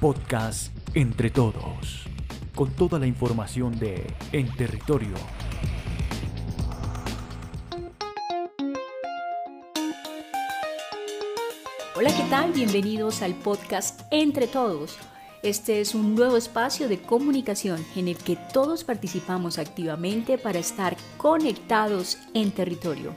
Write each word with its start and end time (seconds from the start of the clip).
Podcast 0.00 0.70
Entre 0.94 1.30
Todos, 1.30 2.04
con 2.54 2.70
toda 2.72 2.98
la 2.98 3.06
información 3.06 3.78
de 3.78 4.06
En 4.32 4.54
Territorio. 4.54 5.14
Hola, 11.94 12.14
¿qué 12.14 12.24
tal? 12.28 12.52
Bienvenidos 12.52 13.22
al 13.22 13.34
podcast 13.34 14.02
Entre 14.10 14.46
Todos. 14.46 14.98
Este 15.42 15.80
es 15.80 15.94
un 15.94 16.14
nuevo 16.14 16.36
espacio 16.36 16.88
de 16.88 17.00
comunicación 17.00 17.84
en 17.94 18.08
el 18.08 18.18
que 18.18 18.36
todos 18.52 18.84
participamos 18.84 19.58
activamente 19.58 20.36
para 20.36 20.58
estar 20.58 20.96
conectados 21.16 22.18
en 22.34 22.50
territorio. 22.50 23.14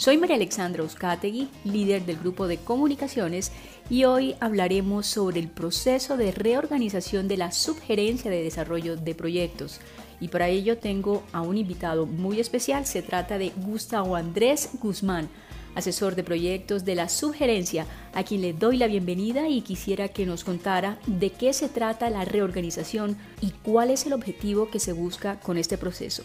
Soy 0.00 0.16
María 0.16 0.36
Alexandra 0.36 0.82
Uzcategui, 0.82 1.50
líder 1.62 2.06
del 2.06 2.16
grupo 2.16 2.48
de 2.48 2.56
comunicaciones, 2.56 3.52
y 3.90 4.04
hoy 4.04 4.34
hablaremos 4.40 5.06
sobre 5.06 5.40
el 5.40 5.48
proceso 5.48 6.16
de 6.16 6.32
reorganización 6.32 7.28
de 7.28 7.36
la 7.36 7.52
subgerencia 7.52 8.30
de 8.30 8.42
desarrollo 8.42 8.96
de 8.96 9.14
proyectos. 9.14 9.78
Y 10.18 10.28
para 10.28 10.48
ello 10.48 10.78
tengo 10.78 11.22
a 11.32 11.42
un 11.42 11.58
invitado 11.58 12.06
muy 12.06 12.40
especial, 12.40 12.86
se 12.86 13.02
trata 13.02 13.36
de 13.36 13.50
Gustavo 13.58 14.16
Andrés 14.16 14.70
Guzmán, 14.80 15.28
asesor 15.74 16.14
de 16.14 16.24
proyectos 16.24 16.86
de 16.86 16.94
la 16.94 17.10
subgerencia, 17.10 17.84
a 18.14 18.24
quien 18.24 18.40
le 18.40 18.54
doy 18.54 18.78
la 18.78 18.86
bienvenida 18.86 19.50
y 19.50 19.60
quisiera 19.60 20.08
que 20.08 20.24
nos 20.24 20.44
contara 20.44 20.98
de 21.06 21.28
qué 21.28 21.52
se 21.52 21.68
trata 21.68 22.08
la 22.08 22.24
reorganización 22.24 23.18
y 23.42 23.50
cuál 23.50 23.90
es 23.90 24.06
el 24.06 24.14
objetivo 24.14 24.70
que 24.70 24.80
se 24.80 24.94
busca 24.94 25.38
con 25.40 25.58
este 25.58 25.76
proceso. 25.76 26.22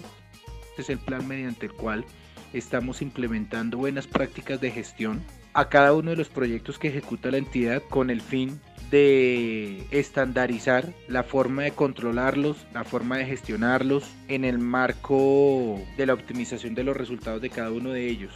Este 0.70 0.82
es 0.82 0.90
el 0.92 1.00
plan 1.00 1.28
mediante 1.28 1.66
el 1.66 1.74
cual 1.74 2.06
estamos 2.58 3.02
implementando 3.02 3.78
buenas 3.78 4.08
prácticas 4.08 4.62
de 4.62 4.72
gestión 4.72 5.22
a 5.54 5.70
cada 5.70 5.94
uno 5.94 6.12
de 6.12 6.18
los 6.18 6.30
proyectos 6.30 6.80
que 6.80 6.90
ejecuta 6.90 7.32
la 7.32 7.38
entidad 7.38 7.82
con 7.90 8.10
el 8.10 8.22
fin 8.22 8.60
de 8.92 9.86
estandarizar 9.92 10.94
la 11.08 11.24
forma 11.24 11.64
de 11.64 11.72
controlarlos, 11.72 12.58
la 12.74 12.84
forma 12.84 13.18
de 13.18 13.26
gestionarlos 13.26 14.06
en 14.28 14.44
el 14.44 14.58
marco 14.60 15.80
de 15.98 16.06
la 16.06 16.14
optimización 16.14 16.76
de 16.76 16.84
los 16.84 16.96
resultados 16.96 17.42
de 17.42 17.50
cada 17.50 17.72
uno 17.72 17.92
de 17.92 18.10
ellos. 18.10 18.34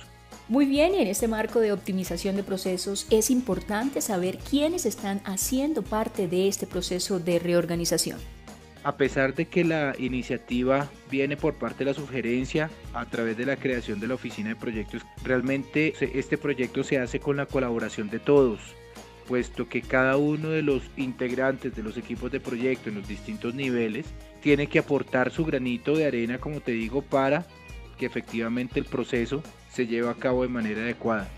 Muy 0.47 0.65
bien, 0.65 0.95
en 0.95 1.07
este 1.07 1.27
marco 1.27 1.59
de 1.59 1.71
optimización 1.71 2.35
de 2.35 2.43
procesos 2.43 3.05
es 3.11 3.29
importante 3.29 4.01
saber 4.01 4.39
quiénes 4.39 4.85
están 4.85 5.21
haciendo 5.23 5.83
parte 5.83 6.27
de 6.27 6.47
este 6.47 6.65
proceso 6.65 7.19
de 7.19 7.37
reorganización 7.37 8.17
a 8.89 8.97
pesar 8.97 9.35
de 9.35 9.45
que 9.45 9.63
la 9.63 9.93
iniciativa 9.99 10.89
viene 11.11 11.37
por 11.37 11.53
parte 11.53 11.85
de 11.85 11.91
la 11.91 11.93
sugerencia 11.93 12.71
a 12.95 13.05
través 13.05 13.37
de 13.37 13.45
la 13.45 13.55
creación 13.55 13.99
de 13.99 14.07
la 14.07 14.15
oficina 14.15 14.49
de 14.49 14.55
proyectos, 14.55 15.03
realmente 15.23 15.93
este 16.17 16.39
proyecto 16.39 16.83
se 16.83 16.97
hace 16.97 17.19
con 17.19 17.37
la 17.37 17.45
colaboración 17.45 18.09
de 18.09 18.17
todos, 18.17 18.59
puesto 19.27 19.69
que 19.69 19.83
cada 19.83 20.17
uno 20.17 20.49
de 20.49 20.63
los 20.63 20.81
integrantes 20.97 21.75
de 21.75 21.83
los 21.83 21.97
equipos 21.97 22.31
de 22.31 22.39
proyecto 22.39 22.89
en 22.89 22.95
los 22.95 23.07
distintos 23.07 23.53
niveles 23.53 24.07
tiene 24.41 24.65
que 24.65 24.79
aportar 24.79 25.29
su 25.29 25.45
granito 25.45 25.95
de 25.95 26.07
arena, 26.07 26.39
como 26.39 26.59
te 26.59 26.71
digo, 26.71 27.03
para 27.03 27.45
que 27.99 28.07
efectivamente 28.07 28.79
el 28.79 28.85
proceso 28.85 29.43
se 29.71 29.85
lleve 29.85 30.09
a 30.09 30.15
cabo 30.15 30.41
de 30.41 30.49
manera 30.49 30.81
adecuada. 30.81 31.29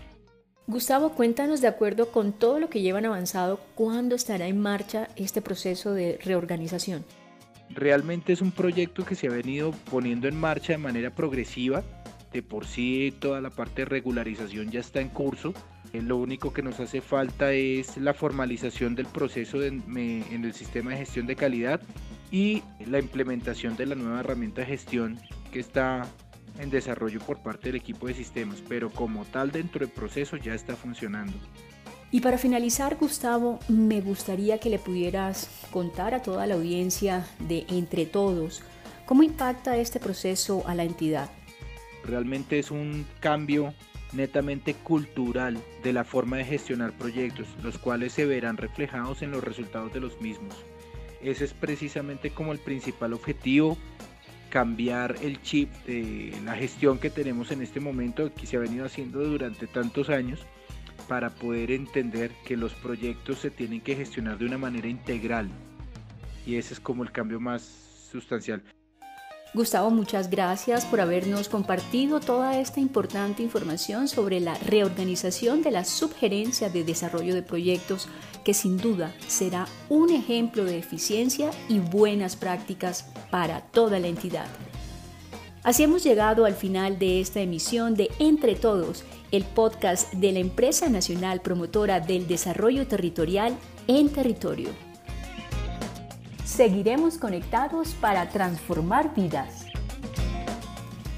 Gustavo, 0.66 1.10
cuéntanos 1.10 1.60
de 1.60 1.68
acuerdo 1.68 2.12
con 2.12 2.32
todo 2.32 2.58
lo 2.58 2.70
que 2.70 2.80
llevan 2.80 3.04
avanzado, 3.04 3.60
¿cuándo 3.74 4.14
estará 4.14 4.46
en 4.46 4.58
marcha 4.58 5.08
este 5.16 5.42
proceso 5.42 5.92
de 5.92 6.18
reorganización? 6.24 7.04
Realmente 7.74 8.32
es 8.32 8.40
un 8.40 8.52
proyecto 8.52 9.04
que 9.04 9.14
se 9.14 9.26
ha 9.26 9.30
venido 9.30 9.72
poniendo 9.90 10.28
en 10.28 10.38
marcha 10.38 10.72
de 10.72 10.78
manera 10.78 11.10
progresiva. 11.10 11.82
De 12.32 12.42
por 12.42 12.66
sí 12.66 13.14
toda 13.18 13.40
la 13.40 13.50
parte 13.50 13.82
de 13.82 13.86
regularización 13.86 14.70
ya 14.70 14.80
está 14.80 15.00
en 15.00 15.08
curso. 15.08 15.52
Eh, 15.92 16.00
lo 16.00 16.16
único 16.16 16.52
que 16.52 16.62
nos 16.62 16.80
hace 16.80 17.00
falta 17.00 17.52
es 17.52 17.98
la 17.98 18.14
formalización 18.14 18.94
del 18.94 19.06
proceso 19.06 19.62
en 19.62 19.82
el 20.30 20.54
sistema 20.54 20.92
de 20.92 20.98
gestión 20.98 21.26
de 21.26 21.36
calidad 21.36 21.80
y 22.30 22.62
la 22.86 22.98
implementación 22.98 23.76
de 23.76 23.86
la 23.86 23.94
nueva 23.94 24.20
herramienta 24.20 24.62
de 24.62 24.68
gestión 24.68 25.20
que 25.52 25.60
está 25.60 26.08
en 26.58 26.70
desarrollo 26.70 27.20
por 27.20 27.42
parte 27.42 27.68
del 27.68 27.76
equipo 27.76 28.06
de 28.06 28.14
sistemas, 28.14 28.62
pero 28.68 28.90
como 28.90 29.24
tal 29.26 29.50
dentro 29.52 29.80
del 29.80 29.94
proceso 29.94 30.36
ya 30.36 30.54
está 30.54 30.74
funcionando. 30.74 31.34
Y 32.12 32.20
para 32.20 32.36
finalizar, 32.36 32.96
Gustavo, 32.96 33.58
me 33.68 34.02
gustaría 34.02 34.58
que 34.58 34.68
le 34.68 34.78
pudieras 34.78 35.48
contar 35.70 36.12
a 36.12 36.20
toda 36.20 36.46
la 36.46 36.54
audiencia 36.54 37.26
de 37.48 37.64
Entre 37.70 38.04
Todos 38.04 38.62
cómo 39.06 39.22
impacta 39.22 39.78
este 39.78 39.98
proceso 39.98 40.62
a 40.66 40.74
la 40.74 40.84
entidad. 40.84 41.30
Realmente 42.04 42.58
es 42.58 42.70
un 42.70 43.06
cambio 43.20 43.72
netamente 44.12 44.74
cultural 44.74 45.58
de 45.82 45.92
la 45.94 46.04
forma 46.04 46.36
de 46.36 46.44
gestionar 46.44 46.92
proyectos, 46.92 47.48
los 47.62 47.78
cuales 47.78 48.12
se 48.12 48.26
verán 48.26 48.58
reflejados 48.58 49.22
en 49.22 49.30
los 49.30 49.42
resultados 49.42 49.90
de 49.94 50.00
los 50.00 50.20
mismos. 50.20 50.54
Ese 51.22 51.46
es 51.46 51.54
precisamente 51.54 52.30
como 52.30 52.52
el 52.52 52.58
principal 52.58 53.14
objetivo, 53.14 53.78
cambiar 54.50 55.16
el 55.22 55.40
chip 55.40 55.72
de 55.86 56.34
la 56.44 56.56
gestión 56.56 56.98
que 56.98 57.08
tenemos 57.08 57.50
en 57.52 57.62
este 57.62 57.80
momento, 57.80 58.34
que 58.34 58.46
se 58.46 58.58
ha 58.58 58.60
venido 58.60 58.84
haciendo 58.84 59.20
durante 59.20 59.66
tantos 59.66 60.10
años, 60.10 60.40
para 61.02 61.30
poder 61.30 61.70
entender 61.70 62.30
que 62.44 62.56
los 62.56 62.72
proyectos 62.74 63.38
se 63.38 63.50
tienen 63.50 63.80
que 63.80 63.96
gestionar 63.96 64.38
de 64.38 64.46
una 64.46 64.58
manera 64.58 64.88
integral. 64.88 65.48
Y 66.46 66.56
ese 66.56 66.74
es 66.74 66.80
como 66.80 67.02
el 67.02 67.12
cambio 67.12 67.40
más 67.40 67.62
sustancial. 68.10 68.62
Gustavo, 69.54 69.90
muchas 69.90 70.30
gracias 70.30 70.86
por 70.86 71.02
habernos 71.02 71.50
compartido 71.50 72.20
toda 72.20 72.58
esta 72.58 72.80
importante 72.80 73.42
información 73.42 74.08
sobre 74.08 74.40
la 74.40 74.54
reorganización 74.54 75.60
de 75.60 75.70
la 75.70 75.84
subgerencia 75.84 76.70
de 76.70 76.84
desarrollo 76.84 77.34
de 77.34 77.42
proyectos, 77.42 78.08
que 78.44 78.54
sin 78.54 78.78
duda 78.78 79.14
será 79.28 79.66
un 79.90 80.08
ejemplo 80.08 80.64
de 80.64 80.78
eficiencia 80.78 81.50
y 81.68 81.80
buenas 81.80 82.34
prácticas 82.34 83.12
para 83.30 83.60
toda 83.60 84.00
la 84.00 84.08
entidad. 84.08 84.46
Así 85.64 85.84
hemos 85.84 86.02
llegado 86.02 86.44
al 86.44 86.54
final 86.54 86.98
de 86.98 87.20
esta 87.20 87.40
emisión 87.40 87.94
de 87.94 88.10
Entre 88.18 88.56
Todos 88.56 89.04
el 89.30 89.44
podcast 89.44 90.12
de 90.12 90.32
la 90.32 90.40
Empresa 90.40 90.88
Nacional 90.88 91.40
Promotora 91.40 92.00
del 92.00 92.26
Desarrollo 92.26 92.86
Territorial 92.88 93.56
en 93.86 94.08
Territorio. 94.10 94.70
Seguiremos 96.44 97.16
conectados 97.16 97.94
para 97.94 98.28
transformar 98.28 99.14
vidas. 99.14 99.66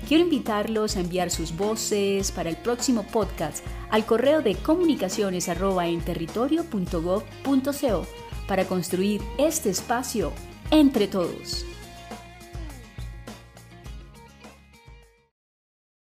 Quiero 0.07 0.23
invitarlos 0.23 0.97
a 0.97 1.01
enviar 1.01 1.31
sus 1.31 1.57
voces 1.57 2.31
para 2.31 2.51
el 2.51 2.57
próximo 2.57 3.03
podcast 3.05 3.65
al 3.91 4.05
correo 4.05 4.43
de 4.43 4.55
comunicaciones 4.57 5.49
para 8.47 8.67
construir 8.67 9.23
este 9.39 9.71
espacio 9.71 10.33
entre 10.71 11.09
todos. 11.09 11.65